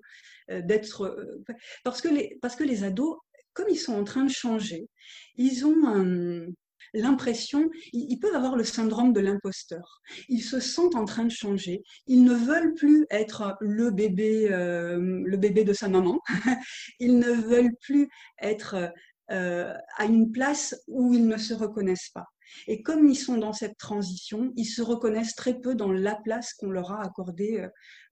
euh, 0.49 0.61
d'être 0.61 1.03
euh, 1.03 1.43
parce 1.83 2.01
que 2.01 2.09
les 2.09 2.37
parce 2.41 2.59
ados, 2.83 3.17
comme 3.53 3.69
ils 3.69 3.77
sont 3.77 3.93
en 3.93 4.03
train 4.03 4.23
de 4.23 4.31
changer, 4.31 4.87
ils 5.35 5.65
ont 5.65 6.45
l'impression, 6.93 7.69
ils, 7.91 8.17
peuvent 8.17 8.35
avoir 8.35 8.55
le 8.55 8.63
syndrome 8.63 9.11
de 9.11 9.19
l'imposteur. 9.19 10.01
Ils 10.29 10.41
se 10.41 10.61
sentent 10.61 10.95
en 10.95 11.05
train 11.05 11.25
de 11.25 11.31
changer. 11.31 11.83
Ils 12.07 12.23
ne 12.23 12.33
veulent 12.33 12.73
plus 12.73 13.05
être 13.09 13.57
le 13.59 13.91
bébé, 13.91 14.47
le 14.49 15.35
bébé 15.35 15.65
de 15.65 15.73
sa 15.73 15.89
maman. 15.89 16.21
ils 16.99 17.19
ne 17.19 17.31
veulent 17.31 17.75
plus 17.81 18.07
être 18.41 18.93
à 19.27 20.05
une 20.05 20.31
place 20.31 20.75
où 20.87 21.13
ils 21.13 21.27
ne 21.27 21.37
se 21.37 21.53
reconnaissent 21.53 22.11
pas. 22.13 22.30
Et 22.67 22.81
comme 22.81 23.07
ils 23.07 23.15
sont 23.15 23.37
dans 23.37 23.53
cette 23.53 23.77
transition, 23.77 24.51
ils 24.55 24.65
se 24.65 24.81
reconnaissent 24.81 25.35
très 25.35 25.59
peu 25.59 25.75
dans 25.75 25.91
la 25.91 26.15
place 26.15 26.53
qu'on 26.53 26.69
leur 26.69 26.91
a 26.91 27.03
accordée 27.03 27.59
euh, 27.59 27.69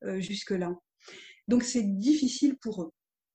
euh, 0.10 0.20
jusque-là. 0.20 0.72
Donc 1.48 1.64
c'est 1.64 1.84
difficile 1.84 2.58
pour 2.58 2.84
eux. 2.84 2.92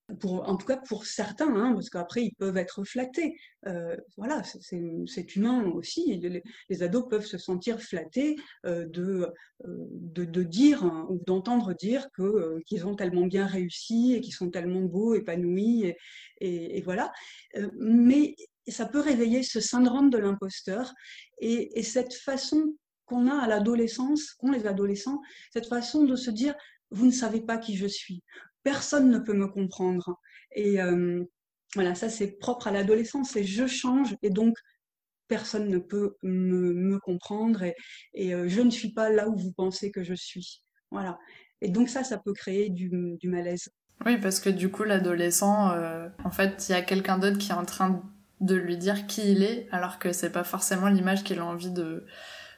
En 0.08 0.56
tout 0.56 0.66
cas 0.66 0.76
pour 0.76 1.06
certains, 1.06 1.54
hein, 1.54 1.72
parce 1.72 1.88
qu'après 1.88 2.24
ils 2.24 2.34
peuvent 2.34 2.56
être 2.56 2.84
flattés. 2.84 3.38
Euh, 3.66 3.96
voilà, 4.16 4.42
c'est 4.44 5.36
humain 5.36 5.64
aussi. 5.74 6.20
Les, 6.68 6.82
ados 6.82 7.08
peuvent 7.08 7.24
se 7.24 7.38
sentir 7.38 7.80
flattés 7.80 8.36
euh, 8.66 8.84
de, 8.86 9.32
euh, 9.64 9.86
de, 9.90 10.24
de, 10.24 10.42
dire 10.42 10.84
hein, 10.84 11.06
ou 11.08 11.22
d'entendre 11.26 11.72
dire 11.74 12.08
que 12.12 12.60
qu'ils 12.66 12.86
ont 12.86 12.94
tellement 12.94 13.26
bien 13.26 13.46
réussi 13.46 14.14
et 14.14 14.20
qu'ils 14.20 14.34
sont 14.34 14.50
tellement 14.50 14.82
beaux, 14.82 15.14
épanouis, 15.14 15.94
et, 16.40 16.82
voilà. 16.82 17.10
mais 17.78 18.34
ça 18.68 18.86
peut 18.86 19.00
réveiller 19.00 19.42
ce 19.42 19.60
syndrome 19.60 20.10
de 20.10 20.18
l'imposteur 20.18 20.92
et 21.38 21.82
cette 21.82 22.14
façon 22.14 22.74
qu'on 23.06 23.28
a 23.28 23.36
à 23.36 23.48
l'adolescence, 23.48 24.32
qu'ont 24.32 24.50
les 24.50 24.66
adolescents, 24.66 25.20
cette 25.52 25.66
façon 25.66 26.04
de 26.04 26.16
se 26.16 26.30
dire 26.30 26.54
vous 26.90 27.06
ne 27.06 27.10
savez 27.10 27.40
pas 27.40 27.58
qui 27.58 27.76
je 27.76 27.86
suis 27.86 28.22
personne 28.64 29.10
ne 29.10 29.18
peut 29.18 29.34
me 29.34 29.46
comprendre. 29.46 30.18
Et 30.52 30.82
euh, 30.82 31.22
voilà, 31.74 31.94
ça 31.94 32.08
c'est 32.08 32.38
propre 32.38 32.66
à 32.66 32.72
l'adolescence, 32.72 33.30
c'est 33.30 33.44
je 33.44 33.66
change 33.66 34.16
et 34.22 34.30
donc 34.30 34.56
personne 35.28 35.68
ne 35.68 35.78
peut 35.78 36.16
me, 36.22 36.98
comprendre 36.98 37.62
et, 38.12 38.34
euh, 38.34 38.48
je 38.48 38.60
ne 38.60 38.70
suis 38.70 38.92
pas 38.92 39.10
là 39.10 39.28
où 39.28 39.36
vous 39.36 39.52
pensez 39.52 39.90
que 39.90 40.02
je 40.02 40.14
suis. 40.14 40.62
Voilà. 40.90 41.18
Et 41.60 41.68
donc 41.68 41.88
ça, 41.88 42.04
ça 42.04 42.18
peut 42.18 42.32
créer 42.32 42.68
du, 42.68 42.90
malaise. 43.24 43.70
Oui, 44.04 44.18
parce 44.18 44.40
que 44.40 44.50
du 44.50 44.70
coup, 44.70 44.84
l'adolescent, 44.84 45.70
euh, 45.72 46.08
en 46.24 46.30
fait, 46.30 46.66
il 46.68 46.72
y 46.72 46.74
a 46.74 46.82
quelqu'un 46.82 47.18
d'autre 47.18 47.38
qui 47.38 47.50
est 47.52 47.54
en 47.54 47.64
train 47.64 48.02
de 48.40 48.54
lui 48.54 48.76
dire 48.76 49.06
qui 49.06 49.32
il 49.32 49.42
est, 49.42 49.68
alors 49.70 49.98
que 49.98 50.12
c'est 50.12 50.30
pas 50.30 50.44
forcément 50.44 50.88
l'image 50.88 51.24
qu'il 51.24 51.38
a 51.38 51.44
envie 51.44 51.70
de, 51.70 52.04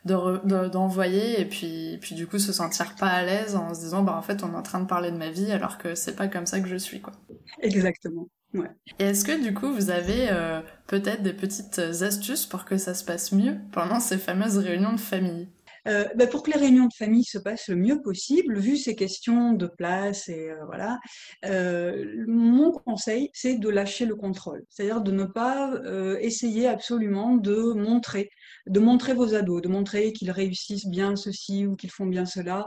d'envoyer 0.07 1.41
et 1.41 1.45
puis 1.45 1.99
puis 2.01 2.15
du 2.15 2.27
coup 2.27 2.39
se 2.39 2.53
sentir 2.53 2.95
pas 2.95 3.09
à 3.09 3.23
l'aise 3.25 3.57
en 3.57 3.75
se 3.75 3.81
disant 3.81 4.03
bah 4.03 4.15
en 4.17 4.23
fait 4.23 4.43
on 4.45 4.53
est 4.53 4.57
en 4.57 4.63
train 4.63 4.81
de 4.81 4.87
parler 4.87 5.11
de 5.11 5.17
ma 5.17 5.31
vie 5.31 5.51
alors 5.53 5.79
que 5.79 5.95
c'est 5.95 6.17
pas 6.17 6.29
comme 6.29 6.47
ça 6.47 6.61
que 6.61 6.69
je 6.69 6.77
suis 6.77 7.01
quoi. 7.01 7.13
Exactement. 7.61 8.29
Ouais. 8.55 8.71
Et 8.99 9.05
est-ce 9.05 9.25
que 9.25 9.43
du 9.43 9.53
coup 9.53 9.73
vous 9.73 9.91
avez 9.91 10.29
euh, 10.31 10.61
peut-être 10.87 11.23
des 11.23 11.33
petites 11.33 11.79
astuces 11.79 12.47
pour 12.47 12.65
que 12.65 12.79
ça 12.79 12.95
se 12.95 13.05
passe 13.05 13.33
mieux 13.33 13.57
pendant 13.73 14.01
ces 14.01 14.19
fameuses 14.19 14.59
réunions 14.59 14.93
de 14.93 15.01
famille? 15.01 15.49
Euh, 15.87 16.05
bah, 16.17 16.27
pour 16.27 16.43
que 16.43 16.51
les 16.51 16.59
réunions 16.59 16.87
de 16.87 16.95
famille 16.95 17.25
se 17.25 17.39
passent 17.39 17.69
le 17.69 17.77
mieux 17.77 18.03
possible, 18.03 18.59
vu 18.59 18.77
ces 18.77 18.95
questions 18.95 19.53
de 19.53 19.67
place 19.67 20.29
et 20.29 20.51
euh, 20.51 20.65
voilà, 20.67 20.99
euh, 21.45 22.25
mon 22.27 22.73
conseil 22.73 23.31
c'est 23.33 23.57
de 23.57 23.69
lâcher 23.69 24.07
le 24.07 24.17
contrôle, 24.17 24.65
c'est-à-dire 24.69 25.01
de 25.01 25.13
ne 25.13 25.25
pas 25.25 25.73
essayer 26.21 26.67
absolument 26.67 27.37
de 27.37 27.73
montrer, 27.73 28.31
de 28.67 28.81
montrer 28.81 29.15
vos 29.15 29.35
ados, 29.35 29.63
de 29.63 29.69
montrer 29.69 30.13
qu'ils 30.13 30.31
réussissent 30.31 30.87
bien 30.87 31.17
ceci 31.17 31.67
ou 31.67 31.77
qu'ils 31.77 31.91
font 31.91 32.07
bien 32.07 32.27
cela 32.27 32.67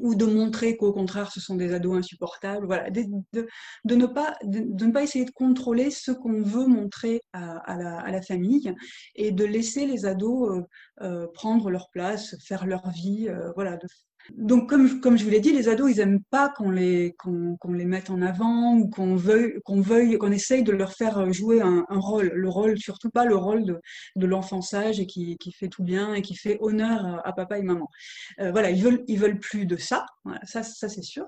ou 0.00 0.14
de 0.14 0.26
montrer 0.26 0.76
qu'au 0.76 0.92
contraire 0.92 1.32
ce 1.32 1.40
sont 1.40 1.56
des 1.56 1.72
ados 1.72 1.98
insupportables, 1.98 2.66
voilà, 2.66 2.90
de, 2.90 3.04
ne, 3.84 4.06
pas, 4.06 5.02
essayer 5.02 5.24
de 5.24 5.30
contrôler 5.30 5.90
ce 5.90 6.12
qu'on 6.12 6.42
veut 6.42 6.66
montrer 6.66 7.22
à, 7.32 7.76
la, 7.76 8.22
famille 8.22 8.72
et 9.16 9.32
de 9.32 9.44
laisser 9.44 9.86
les 9.86 10.04
ados 10.06 10.50
euh, 10.50 10.62
euh, 11.00 11.26
prendre 11.34 11.70
leur 11.70 11.88
place, 11.90 12.36
faire 12.44 12.66
leur 12.66 12.90
vie, 12.90 13.28
euh, 13.28 13.50
voilà, 13.54 13.78
donc, 14.30 14.70
comme, 14.70 15.18
je 15.18 15.24
vous 15.24 15.30
l'ai 15.30 15.40
dit, 15.40 15.52
les 15.52 15.68
ados, 15.68 15.90
ils 15.90 16.00
aiment 16.00 16.22
pas 16.30 16.48
qu'on 16.48 16.70
les, 16.70 17.14
mette 17.66 18.10
en 18.10 18.22
avant 18.22 18.74
ou 18.76 18.88
qu'on 18.88 19.16
veuille, 19.16 19.60
qu'on 19.62 20.32
essaye 20.32 20.62
de 20.62 20.72
leur 20.72 20.92
faire 20.92 21.32
jouer 21.32 21.60
un, 21.60 21.84
rôle. 21.88 22.30
Le 22.34 22.48
rôle, 22.48 22.78
surtout 22.78 23.10
pas 23.10 23.24
le 23.24 23.36
rôle 23.36 23.64
de, 23.64 23.80
de 24.16 24.26
l'enfant 24.26 24.62
sage 24.62 25.00
et 25.00 25.06
qui, 25.06 25.36
fait 25.58 25.68
tout 25.68 25.82
bien 25.82 26.14
et 26.14 26.22
qui 26.22 26.36
fait 26.36 26.56
honneur 26.60 27.20
à, 27.24 27.32
papa 27.32 27.58
et 27.58 27.62
maman. 27.62 27.88
Euh, 28.40 28.52
voilà, 28.52 28.70
ils 28.70 28.82
veulent, 28.82 29.04
veulent 29.08 29.38
plus 29.38 29.66
de 29.66 29.76
ça. 29.76 30.06
ça, 30.44 30.62
c'est 30.62 31.02
sûr. 31.02 31.26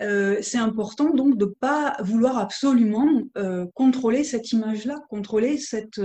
Euh, 0.00 0.38
c'est 0.42 0.58
important 0.58 1.10
donc 1.10 1.38
de 1.38 1.46
pas 1.46 1.96
vouloir 2.00 2.38
absolument 2.38 3.08
euh, 3.36 3.66
contrôler 3.74 4.22
cette 4.22 4.52
image-là, 4.52 4.96
contrôler 5.08 5.58
cette, 5.58 6.00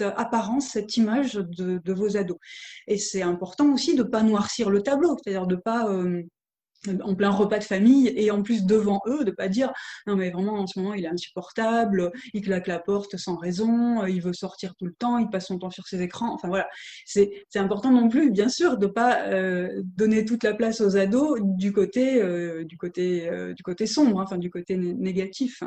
apparence, 0.00 0.68
cette 0.68 0.96
image 0.96 1.34
de, 1.34 1.78
de 1.78 1.92
vos 1.92 2.16
ados. 2.16 2.38
Et 2.86 2.98
c'est 2.98 3.22
important 3.22 3.72
aussi 3.72 3.94
de 3.94 4.02
pas 4.02 4.22
noircir 4.22 4.70
le 4.70 4.77
tableau, 4.82 5.16
c'est-à-dire 5.16 5.46
de 5.46 5.56
pas 5.56 5.88
euh, 5.88 6.22
en 7.02 7.14
plein 7.14 7.30
repas 7.30 7.58
de 7.58 7.64
famille 7.64 8.12
et 8.14 8.30
en 8.30 8.42
plus 8.42 8.64
devant 8.64 9.00
eux 9.06 9.24
de 9.24 9.32
pas 9.32 9.48
dire 9.48 9.72
non 10.06 10.14
mais 10.14 10.30
vraiment 10.30 10.54
en 10.54 10.66
ce 10.66 10.78
moment 10.78 10.94
il 10.94 11.04
est 11.04 11.08
insupportable, 11.08 12.12
il 12.34 12.42
claque 12.42 12.68
la 12.68 12.78
porte 12.78 13.16
sans 13.16 13.36
raison, 13.36 14.06
il 14.06 14.22
veut 14.22 14.32
sortir 14.32 14.74
tout 14.76 14.86
le 14.86 14.94
temps, 14.94 15.18
il 15.18 15.28
passe 15.28 15.46
son 15.46 15.58
temps 15.58 15.70
sur 15.70 15.86
ses 15.88 16.02
écrans. 16.02 16.32
Enfin 16.32 16.48
voilà, 16.48 16.68
c'est 17.04 17.32
important 17.56 17.90
non 17.90 18.08
plus 18.08 18.30
bien 18.30 18.48
sûr 18.48 18.78
de 18.78 18.86
pas 18.86 19.26
euh, 19.26 19.82
donner 19.84 20.24
toute 20.24 20.44
la 20.44 20.54
place 20.54 20.80
aux 20.80 20.96
ados 20.96 21.40
du 21.42 21.72
côté 21.72 22.22
euh, 22.22 22.64
du 22.64 22.76
côté 22.76 23.28
du 23.56 23.62
côté 23.62 23.86
sombre, 23.86 24.20
hein, 24.20 24.24
enfin 24.24 24.38
du 24.38 24.50
côté 24.50 24.76
négatif 24.76 25.62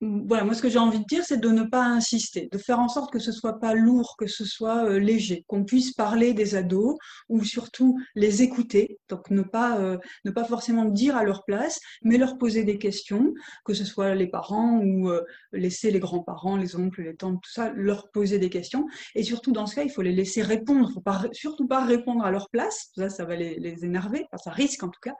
voilà, 0.00 0.44
moi 0.44 0.54
ce 0.54 0.62
que 0.62 0.70
j'ai 0.70 0.78
envie 0.78 1.00
de 1.00 1.04
dire, 1.04 1.24
c'est 1.24 1.40
de 1.40 1.48
ne 1.50 1.62
pas 1.62 1.84
insister, 1.84 2.48
de 2.50 2.56
faire 2.56 2.78
en 2.80 2.88
sorte 2.88 3.12
que 3.12 3.18
ce 3.18 3.32
soit 3.32 3.58
pas 3.58 3.74
lourd, 3.74 4.16
que 4.18 4.26
ce 4.26 4.46
soit 4.46 4.86
euh, 4.86 4.98
léger, 4.98 5.44
qu'on 5.46 5.64
puisse 5.64 5.92
parler 5.92 6.32
des 6.32 6.54
ados 6.54 6.96
ou 7.28 7.44
surtout 7.44 8.00
les 8.14 8.42
écouter, 8.42 8.98
donc 9.10 9.28
ne 9.30 9.42
pas 9.42 9.78
euh, 9.78 9.98
ne 10.24 10.30
pas 10.30 10.44
forcément 10.44 10.86
dire 10.86 11.16
à 11.16 11.24
leur 11.24 11.44
place, 11.44 11.80
mais 12.02 12.16
leur 12.16 12.38
poser 12.38 12.64
des 12.64 12.78
questions, 12.78 13.34
que 13.64 13.74
ce 13.74 13.84
soit 13.84 14.14
les 14.14 14.26
parents 14.26 14.78
ou 14.78 15.10
euh, 15.10 15.22
laisser 15.52 15.90
les 15.90 16.00
grands-parents, 16.00 16.56
les 16.56 16.76
oncles, 16.76 17.02
les 17.02 17.16
tantes, 17.16 17.42
tout 17.42 17.52
ça, 17.52 17.70
leur 17.74 18.10
poser 18.10 18.38
des 18.38 18.48
questions, 18.48 18.86
et 19.14 19.22
surtout 19.22 19.52
dans 19.52 19.66
ce 19.66 19.74
cas, 19.74 19.82
il 19.82 19.90
faut 19.90 20.02
les 20.02 20.12
laisser 20.12 20.40
répondre, 20.40 20.90
faut 20.90 21.02
pas 21.02 21.24
surtout 21.32 21.66
pas 21.66 21.84
répondre 21.84 22.24
à 22.24 22.30
leur 22.30 22.48
place, 22.48 22.88
ça 22.96 23.10
ça 23.10 23.26
va 23.26 23.36
les, 23.36 23.58
les 23.58 23.84
énerver, 23.84 24.24
ça 24.42 24.50
risque 24.50 24.82
en 24.82 24.88
tout 24.88 25.00
cas 25.02 25.14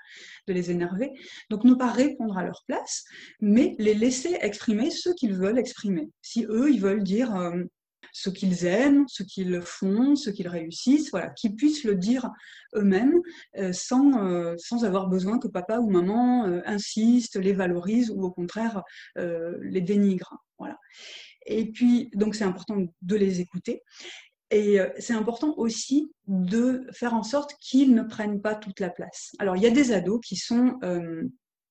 de 0.49 0.55
les 0.55 0.71
énerver, 0.71 1.11
donc 1.51 1.65
ne 1.65 1.75
pas 1.75 1.91
répondre 1.91 2.39
à 2.39 2.45
leur 2.45 2.65
place, 2.67 3.05
mais 3.43 3.77
les 3.79 3.93
laisser 3.93 4.39
exprimer 4.41 4.70
ce 4.91 5.11
qu'ils 5.11 5.35
veulent 5.35 5.59
exprimer. 5.59 6.11
Si 6.23 6.45
eux, 6.49 6.71
ils 6.71 6.81
veulent 6.81 7.03
dire 7.03 7.35
euh, 7.37 7.63
ce 8.13 8.31
qu'ils 8.31 8.65
aiment, 8.65 9.05
ce 9.09 9.23
qu'ils 9.23 9.61
font, 9.63 10.17
ce 10.17 10.31
qu'ils 10.31 10.49
réussissent, 10.49 11.11
voilà, 11.11 11.29
qu'ils 11.31 11.55
puissent 11.55 11.85
le 11.85 11.95
dire 11.95 12.31
eux-mêmes 12.75 13.21
euh, 13.59 13.73
sans, 13.73 14.25
euh, 14.25 14.55
sans 14.59 14.85
avoir 14.85 15.09
besoin 15.09 15.39
que 15.39 15.49
papa 15.49 15.79
ou 15.79 15.91
maman 15.91 16.45
insiste, 16.67 17.37
les 17.37 17.53
valorise 17.53 18.11
ou 18.11 18.23
au 18.23 18.31
contraire 18.31 18.83
les 19.17 19.81
dénigre. 19.81 20.37
Voilà. 20.59 20.77
Et 21.47 21.71
puis, 21.71 22.11
donc 22.15 22.35
c'est 22.35 22.45
important 22.45 22.77
de 23.03 23.17
les 23.17 23.41
écouter. 23.41 23.83
Et 24.53 24.79
c'est 24.99 25.15
important 25.15 25.55
aussi 25.59 26.13
de 26.27 26.85
faire 26.93 27.15
en 27.15 27.23
sorte 27.23 27.55
qu'ils 27.61 27.95
ne 27.95 28.03
prennent 28.03 28.43
pas 28.43 28.57
toute 28.57 28.81
la 28.81 28.91
place. 28.91 29.31
Alors, 29.39 29.57
il 29.57 29.63
y 29.63 29.67
a 29.67 29.71
des 29.71 29.93
ados 29.93 30.21
qui 30.25 30.35
sont 30.35 30.77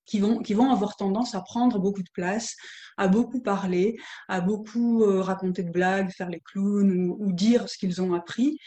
qui 0.09 0.19
vont, 0.19 0.71
avoir 0.71 0.95
tendance 0.95 1.35
à 1.35 1.41
prendre 1.41 1.79
beaucoup 1.79 2.03
de 2.03 2.09
place, 2.11 2.55
à 2.97 3.07
beaucoup 3.07 3.41
parler, 3.41 3.97
à 4.27 4.41
beaucoup 4.41 5.03
euh, 5.03 5.21
raconter 5.21 5.63
de 5.63 5.71
blagues, 5.71 6.09
faire 6.11 6.29
les 6.29 6.41
clowns 6.41 7.15
ou, 7.17 7.31
dire 7.31 7.69
ce 7.69 7.77
qu'ils 7.77 8.01
ont 8.01 8.13
appris, 8.13 8.57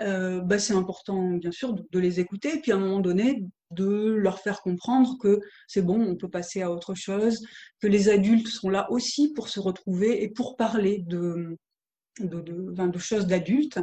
euh, 0.00 0.40
bah, 0.40 0.58
c'est 0.58 0.74
important 0.74 1.30
bien 1.30 1.50
sûr 1.50 1.72
de, 1.74 1.98
les 1.98 2.20
écouter 2.20 2.56
et 2.56 2.60
puis 2.60 2.72
à 2.72 2.76
un 2.76 2.80
moment 2.80 3.00
donné 3.00 3.44
de 3.70 4.14
leur 4.14 4.40
faire 4.40 4.60
comprendre 4.62 5.16
que 5.20 5.40
c'est 5.66 5.82
bon, 5.82 6.00
on 6.00 6.16
peut 6.16 6.28
passer 6.28 6.62
à 6.62 6.70
autre 6.70 6.94
chose, 6.94 7.40
que 7.80 7.86
les 7.86 8.08
adultes 8.08 8.48
sont 8.48 8.68
là 8.68 8.90
aussi 8.90 9.32
pour 9.32 9.48
se 9.48 9.60
retrouver 9.60 10.22
et 10.22 10.28
pour 10.28 10.56
parler 10.56 10.98
de, 11.06 11.56
de, 12.24 12.98
choses 12.98 13.26
d'adultes 13.26 13.78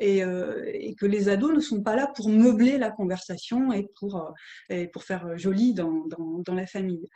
euh, 0.00 0.64
et, 0.72 0.94
que 0.94 1.06
les 1.06 1.28
ados 1.28 1.52
ne 1.52 1.60
sont 1.60 1.82
pas 1.82 1.96
là 1.96 2.06
pour 2.14 2.28
meubler 2.28 2.78
la 2.78 2.90
conversation 2.90 3.72
et 3.72 3.88
pour, 3.98 4.16
euh, 4.16 4.30
et 4.68 4.88
pour 4.88 5.04
faire 5.04 5.36
joli 5.38 5.74
dans, 5.74 6.04
dans, 6.08 6.54
la 6.54 6.66
famille. 6.66 7.08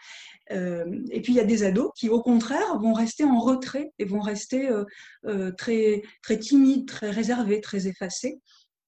Euh, 0.52 0.84
et 1.10 1.20
puis 1.20 1.32
il 1.32 1.36
y 1.36 1.40
a 1.40 1.44
des 1.44 1.64
ados 1.64 1.90
qui 1.96 2.08
au 2.08 2.22
contraire 2.22 2.78
vont 2.78 2.92
rester 2.92 3.24
en 3.24 3.38
retrait 3.38 3.92
et 3.98 4.04
vont 4.04 4.20
rester 4.20 4.68
très, 5.56 6.02
très 6.22 6.38
timides, 6.38 6.86
très 6.86 7.10
réservés, 7.10 7.60
très 7.60 7.88
effacés. 7.88 8.40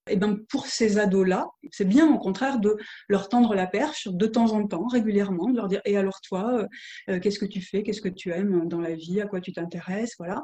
Et 0.09 0.17
ben 0.17 0.39
pour 0.49 0.67
ces 0.67 0.99
ados-là, 0.99 1.49
c'est 1.73 1.89
bien 1.89 2.13
au 2.13 2.19
contraire 2.19 2.59
de 2.59 2.77
leur 3.09 3.29
tendre 3.29 3.55
la 3.55 3.67
perche 3.67 4.09
de 4.09 4.27
temps 4.27 4.53
en 4.53 4.67
temps, 4.67 4.87
régulièrement, 4.87 5.51
de 5.51 5.57
leur 5.57 5.69
dire 5.69 5.81
et 5.85 5.97
alors 5.97 6.21
toi, 6.21 6.67
qu'est-ce 7.07 7.39
que 7.39 7.47
tu 7.47 7.61
fais, 7.61 7.83
qu'est-ce 7.83 8.01
que 8.01 8.09
tu 8.09 8.31
aimes 8.31 8.69
dans 8.69 8.81
la 8.81 8.95
vie, 8.95 9.21
à 9.21 9.27
quoi 9.27 9.41
tu 9.41 9.53
t'intéresses, 9.53 10.15
voilà. 10.19 10.43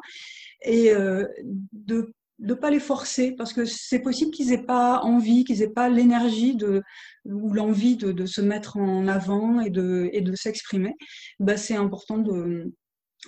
Et 0.62 0.92
euh, 0.92 1.26
de 1.72 2.12
ne 2.38 2.54
pas 2.54 2.70
les 2.70 2.80
forcer 2.80 3.32
parce 3.32 3.52
que 3.52 3.64
c'est 3.64 4.00
possible 4.00 4.32
qu'ils 4.32 4.48
n'aient 4.48 4.64
pas 4.64 5.00
envie, 5.00 5.44
qu'ils 5.44 5.60
n'aient 5.60 5.68
pas 5.68 5.88
l'énergie 5.88 6.56
de 6.56 6.82
ou 7.24 7.52
l'envie 7.52 7.96
de, 7.96 8.10
de, 8.10 8.26
se 8.26 8.40
mettre 8.40 8.78
en 8.78 9.06
avant 9.06 9.60
et 9.60 9.70
de, 9.70 10.10
et 10.12 10.22
de 10.22 10.34
s'exprimer. 10.34 10.94
Bah, 11.38 11.56
c'est 11.56 11.76
important 11.76 12.18
de, 12.18 12.72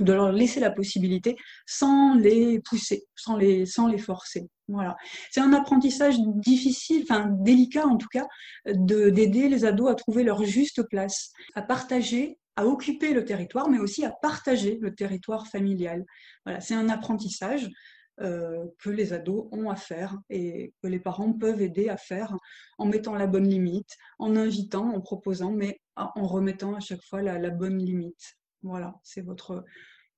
de 0.01 0.13
leur 0.13 0.33
laisser 0.33 0.61
la 0.61 0.71
possibilité 0.71 1.37
sans 1.67 2.15
les 2.15 2.61
pousser, 2.61 3.05
sans 3.15 3.37
les, 3.37 3.65
sans 3.67 3.87
les 3.87 3.99
forcer. 3.99 4.49
Voilà. 4.69 4.97
C'est 5.31 5.41
un 5.41 5.53
apprentissage 5.53 6.17
difficile, 6.19 7.03
enfin 7.03 7.29
délicat 7.41 7.87
en 7.87 7.97
tout 7.97 8.09
cas, 8.11 8.27
d'aider 8.67 9.49
les 9.49 9.65
ados 9.65 9.91
à 9.91 9.95
trouver 9.95 10.25
leur 10.25 10.43
juste 10.43 10.83
place, 10.89 11.31
à 11.55 11.63
partager 11.63 12.39
à 12.57 12.67
occuper 12.67 13.13
le 13.13 13.25
territoire, 13.25 13.69
mais 13.69 13.79
aussi 13.79 14.05
à 14.05 14.11
partager 14.11 14.79
le 14.81 14.95
territoire 14.95 15.49
familial. 15.49 16.05
Voilà, 16.45 16.61
c'est 16.61 16.75
un 16.75 16.89
apprentissage. 16.89 17.69
que 18.17 18.91
les 18.91 19.13
ados 19.13 19.49
ont 19.51 19.71
à 19.71 19.75
faire 19.75 20.17
et 20.31 20.73
que 20.81 20.87
les 20.87 21.01
parents 21.01 21.33
peuvent 21.33 21.61
aider 21.61 21.89
à 21.89 21.97
faire 21.97 22.37
en 22.79 22.87
mettant 22.87 23.17
la 23.17 23.27
bonne 23.27 23.49
limite, 23.49 23.97
en 24.21 24.37
invitant, 24.37 24.89
en 24.95 25.01
proposant, 25.01 25.51
mais 25.51 25.81
en 25.97 26.27
remettant 26.27 26.75
à 26.77 26.81
chaque 26.81 27.03
fois 27.03 27.23
la, 27.23 27.51
bonne 27.51 27.79
limite. 27.79 28.37
Voilà, 28.65 28.95
c'est 29.03 29.21
votre 29.21 29.65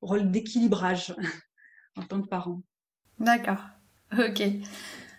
rôle 0.01 0.31
d'équilibrage 0.31 1.15
en 1.97 2.03
tant 2.03 2.23
que 2.23 2.29
parent. 2.29 2.63
D'accord. 3.19 3.63
Ok. 4.17 4.41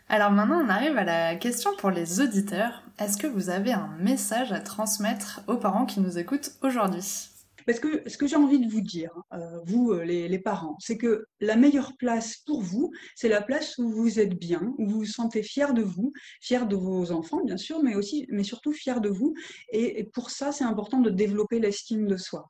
Alors 0.08 0.32
maintenant, 0.32 0.64
on 0.64 0.70
arrive 0.70 0.98
à 0.98 1.04
la 1.04 1.36
question 1.36 1.76
pour 1.78 1.92
les 1.92 2.22
auditeurs. 2.22 2.84
Est-ce 3.00 3.18
que 3.18 3.28
vous 3.28 3.50
avez 3.50 3.74
un 3.74 3.90
message 4.00 4.54
à 4.54 4.62
transmettre 4.62 5.42
aux 5.48 5.58
parents 5.58 5.86
qui 5.86 6.00
nous 6.00 6.18
écoutent 6.18 6.52
aujourd'hui? 6.62 7.30
Parce 7.66 7.82
que 7.82 8.10
ce 8.10 8.18
que 8.18 8.28
j'ai 8.28 8.38
envie 8.38 8.66
de 8.66 8.72
vous 8.72 8.80
dire, 8.80 9.12
euh, 9.34 9.60
vous 9.66 9.92
euh, 9.92 10.06
les, 10.06 10.40
parents, 10.40 10.78
c'est 10.80 10.98
que 10.98 11.26
la 11.42 11.58
meilleure 11.58 11.98
place 11.98 12.38
pour 12.46 12.62
vous, 12.62 12.94
c'est 13.14 13.28
la 13.28 13.42
place 13.42 13.78
où 13.78 13.90
vous 13.90 14.22
êtes 14.22 14.40
bien, 14.40 14.74
où 14.78 14.88
vous 14.88 15.00
vous 15.00 15.06
sentez 15.06 15.44
fier 15.44 15.74
de 15.74 15.82
vous, 15.82 16.14
fier 16.40 16.66
de 16.66 16.78
vos 16.78 17.12
enfants 17.12 17.44
bien 17.44 17.58
sûr, 17.58 17.84
mais 17.84 17.96
aussi, 17.96 18.26
mais 18.30 18.44
surtout 18.44 18.72
fier 18.72 19.02
de 19.02 19.10
vous. 19.10 19.34
et 19.74 20.10
pour 20.14 20.30
ça, 20.30 20.54
c'est 20.54 20.64
important 20.64 21.02
de 21.02 21.10
développer 21.10 21.60
l'estime 21.60 22.08
de 22.08 22.16
soi. 22.16 22.50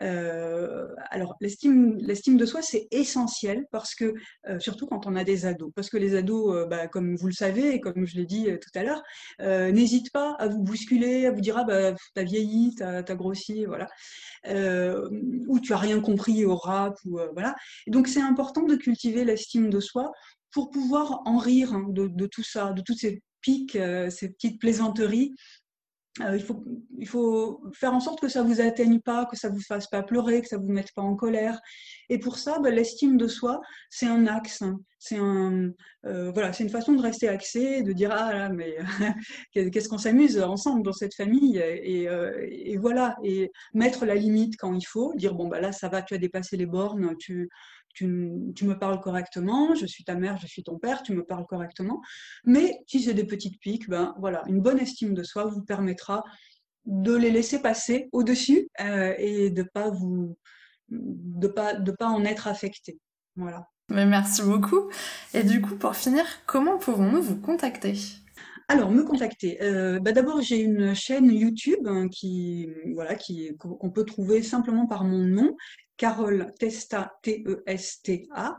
Euh, 0.00 0.88
alors, 1.10 1.36
l'estime, 1.40 1.98
de 1.98 2.46
soi, 2.46 2.62
c'est 2.62 2.88
essentiel 2.90 3.66
parce 3.70 3.94
que, 3.94 4.14
euh, 4.48 4.58
surtout 4.58 4.86
quand 4.86 5.06
on 5.06 5.16
a 5.16 5.24
des 5.24 5.46
ados, 5.46 5.72
parce 5.74 5.88
que 5.88 5.96
les 5.96 6.14
ados, 6.16 6.54
euh, 6.54 6.66
bah, 6.66 6.88
comme 6.88 7.16
vous 7.16 7.26
le 7.26 7.32
savez 7.32 7.74
et 7.74 7.80
comme 7.80 8.06
je 8.06 8.16
l'ai 8.16 8.26
dit 8.26 8.48
tout 8.60 8.78
à 8.78 8.82
l'heure, 8.82 9.02
n'hésitent 9.40 10.12
pas 10.12 10.34
à 10.38 10.48
vous 10.48 10.62
bousculer, 10.62 11.26
à 11.26 11.30
vous 11.30 11.40
dire 11.40 11.56
ah 11.58 11.64
bah 11.64 11.94
t'as 12.14 12.22
vieilli, 12.22 12.74
t'as, 12.76 12.98
as 12.98 13.14
grossi, 13.14 13.64
voilà, 13.64 13.88
ou 14.46 15.60
tu 15.60 15.72
as 15.72 15.76
rien 15.78 16.00
compris 16.00 16.44
au 16.44 16.56
rap, 16.56 16.96
ou 17.04 17.18
voilà. 17.32 17.54
donc 17.86 18.08
c'est 18.08 18.20
important 18.20 18.62
de 18.62 18.76
cultiver 18.76 19.24
l'estime 19.24 19.70
de 19.70 19.80
soi 19.80 20.12
pour 20.50 20.70
pouvoir 20.70 21.22
en 21.24 21.38
rire 21.38 21.72
hein, 21.74 21.86
de, 21.88 22.08
de 22.08 22.26
tout 22.26 22.42
ça, 22.42 22.72
de 22.72 22.82
toutes 22.82 22.98
ces 22.98 23.22
piques, 23.40 23.78
ces 24.10 24.30
petites 24.30 24.60
plaisanteries 24.60 25.34
il, 26.20 26.42
faut, 26.42 26.64
il 26.98 27.08
faut 27.08 27.60
faire 27.72 27.92
en 27.92 28.00
sorte 28.00 28.20
que 28.20 28.28
ça 28.28 28.42
vous 28.42 28.60
atteigne 28.60 29.00
pas, 29.00 29.26
que 29.26 29.36
ça 29.36 29.48
vous 29.48 29.60
fasse 29.60 29.88
pas 29.88 30.02
pleurer, 30.02 30.42
que 30.42 30.48
ça 30.48 30.58
vous 30.58 30.70
mette 30.70 30.92
pas 30.94 31.02
en 31.02 31.16
colère. 31.16 31.60
Et 32.08 32.18
pour 32.18 32.38
ça, 32.38 32.60
bah, 32.60 32.70
l'estime 32.70 33.16
de 33.16 33.26
soi, 33.26 33.60
c'est 33.90 34.06
un 34.06 34.26
axe, 34.26 34.62
c'est 34.98 35.16
un, 35.16 35.70
euh, 36.06 36.30
voilà, 36.32 36.52
c'est 36.52 36.62
une 36.62 36.70
façon 36.70 36.92
de 36.92 37.02
rester 37.02 37.28
axé, 37.28 37.82
de 37.82 37.92
dire 37.92 38.12
ah 38.12 38.32
là, 38.32 38.48
mais 38.48 38.76
qu'est-ce 39.52 39.88
qu'on 39.88 39.98
s'amuse 39.98 40.40
ensemble 40.40 40.82
dans 40.82 40.92
cette 40.92 41.14
famille, 41.14 41.58
et, 41.58 42.08
euh, 42.08 42.46
et, 42.48 42.76
voilà, 42.76 43.16
et 43.24 43.50
mettre 43.72 44.06
la 44.06 44.14
limite 44.14 44.56
quand 44.56 44.72
il 44.72 44.84
faut, 44.84 45.14
dire 45.16 45.34
bon 45.34 45.48
bah 45.48 45.60
là 45.60 45.72
ça 45.72 45.88
va, 45.88 46.02
tu 46.02 46.14
as 46.14 46.18
dépassé 46.18 46.56
les 46.56 46.66
bornes, 46.66 47.16
tu 47.18 47.48
tu, 47.94 48.06
me 48.06 48.74
parles 48.74 49.00
correctement, 49.00 49.74
je 49.74 49.86
suis 49.86 50.04
ta 50.04 50.14
mère, 50.14 50.36
je 50.36 50.46
suis 50.46 50.62
ton 50.62 50.78
père, 50.78 51.02
tu 51.02 51.12
me 51.14 51.24
parles 51.24 51.46
correctement. 51.46 52.02
Mais 52.44 52.78
si 52.86 53.02
j'ai 53.02 53.14
des 53.14 53.24
petites 53.24 53.60
piques, 53.60 53.88
ben 53.88 54.14
voilà, 54.18 54.42
une 54.46 54.60
bonne 54.60 54.78
estime 54.78 55.14
de 55.14 55.22
soi 55.22 55.44
vous 55.44 55.62
permettra 55.62 56.24
de 56.84 57.14
les 57.14 57.30
laisser 57.30 57.62
passer 57.62 58.08
au-dessus 58.12 58.68
euh, 58.80 59.14
et 59.18 59.50
de 59.50 59.62
pas 59.62 59.90
vous 59.90 60.36
de 60.90 61.48
pas 61.48 61.74
de 61.74 61.90
pas 61.90 62.08
en 62.08 62.24
être 62.24 62.46
affecté. 62.46 62.98
Voilà. 63.36 63.68
Mais 63.90 64.06
merci 64.06 64.42
beaucoup. 64.42 64.90
Et 65.34 65.42
du 65.42 65.60
coup, 65.60 65.76
pour 65.76 65.94
finir, 65.94 66.24
comment 66.46 66.78
pouvons-nous 66.78 67.22
vous 67.22 67.40
contacter? 67.40 67.94
Alors, 68.68 68.90
me 68.90 69.02
contacter. 69.02 69.62
Euh, 69.62 70.00
bah, 70.00 70.12
d'abord, 70.12 70.40
j'ai 70.40 70.58
une 70.58 70.94
chaîne 70.94 71.30
YouTube 71.30 71.86
hein, 71.86 72.08
qui, 72.08 72.70
voilà, 72.94 73.14
qui, 73.14 73.54
qu'on 73.58 73.90
peut 73.90 74.04
trouver 74.04 74.42
simplement 74.42 74.86
par 74.86 75.04
mon 75.04 75.18
nom, 75.18 75.54
Carole 75.96 76.52
Testa, 76.58 77.12
T-E-S-T-A. 77.22 78.58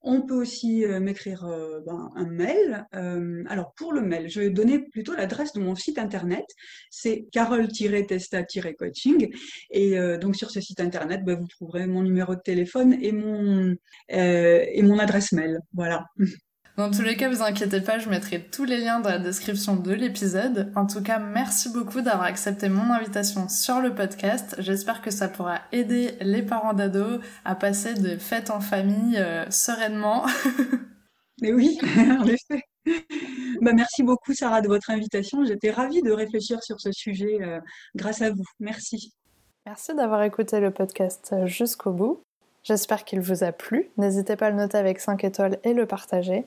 On 0.00 0.22
peut 0.22 0.36
aussi 0.36 0.84
euh, 0.84 1.00
m'écrire 1.00 1.44
euh, 1.44 1.80
ben, 1.84 2.12
un 2.14 2.26
mail. 2.26 2.86
alors 3.48 3.74
pour 3.74 3.92
le 3.92 4.00
mail, 4.00 4.30
je 4.30 4.40
vais 4.40 4.50
donner 4.50 4.78
plutôt 4.78 5.12
l'adresse 5.14 5.52
de 5.52 5.60
mon 5.60 5.74
site 5.74 5.98
internet. 5.98 6.46
C'est 6.90 7.26
carole-testa-coaching. 7.32 9.28
Et 9.70 9.98
donc 10.18 10.36
sur 10.36 10.50
ce 10.50 10.60
site 10.60 10.80
internet, 10.80 11.24
ben, 11.24 11.38
vous 11.38 11.48
trouverez 11.48 11.86
mon 11.86 12.02
numéro 12.02 12.34
de 12.34 12.40
téléphone 12.40 12.96
et 13.00 13.12
mon 13.12 13.76
adresse 14.98 15.32
mail. 15.32 15.58
Voilà. 15.72 16.04
Dans 16.78 16.92
tous 16.92 17.02
les 17.02 17.16
cas, 17.16 17.28
vous 17.28 17.42
inquiétez 17.42 17.80
pas, 17.80 17.98
je 17.98 18.08
mettrai 18.08 18.40
tous 18.40 18.62
les 18.62 18.78
liens 18.78 19.00
dans 19.00 19.08
la 19.08 19.18
description 19.18 19.74
de 19.74 19.92
l'épisode. 19.92 20.72
En 20.76 20.86
tout 20.86 21.02
cas, 21.02 21.18
merci 21.18 21.72
beaucoup 21.72 22.02
d'avoir 22.02 22.22
accepté 22.22 22.68
mon 22.68 22.92
invitation 22.92 23.48
sur 23.48 23.80
le 23.80 23.96
podcast. 23.96 24.54
J'espère 24.60 25.02
que 25.02 25.10
ça 25.10 25.26
pourra 25.26 25.58
aider 25.72 26.14
les 26.20 26.40
parents 26.40 26.74
d'ados 26.74 27.20
à 27.44 27.56
passer 27.56 27.94
de 27.94 28.16
fêtes 28.16 28.50
en 28.50 28.60
famille 28.60 29.16
euh, 29.16 29.44
sereinement. 29.50 30.24
Mais 31.42 31.52
oui, 31.52 31.80
en 32.20 32.24
effet. 32.26 32.62
Bah, 33.60 33.72
merci 33.72 34.04
beaucoup 34.04 34.32
Sarah 34.32 34.60
de 34.60 34.68
votre 34.68 34.90
invitation. 34.90 35.44
J'étais 35.44 35.72
ravie 35.72 36.02
de 36.02 36.12
réfléchir 36.12 36.62
sur 36.62 36.80
ce 36.80 36.92
sujet 36.92 37.42
euh, 37.42 37.58
grâce 37.96 38.22
à 38.22 38.30
vous. 38.30 38.44
Merci. 38.60 39.12
Merci 39.66 39.96
d'avoir 39.96 40.22
écouté 40.22 40.60
le 40.60 40.70
podcast 40.70 41.34
jusqu'au 41.44 41.90
bout. 41.90 42.22
J'espère 42.62 43.04
qu'il 43.04 43.20
vous 43.20 43.42
a 43.42 43.50
plu. 43.50 43.90
N'hésitez 43.96 44.36
pas 44.36 44.46
à 44.46 44.50
le 44.50 44.56
noter 44.56 44.78
avec 44.78 45.00
5 45.00 45.24
étoiles 45.24 45.58
et 45.64 45.74
le 45.74 45.84
partager. 45.84 46.46